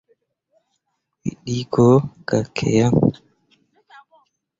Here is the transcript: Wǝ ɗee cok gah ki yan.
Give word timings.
Wǝ 1.23 1.29
ɗee 1.43 1.61
cok 1.73 2.01
gah 2.27 2.45
ki 2.55 2.67
yan. 2.77 2.93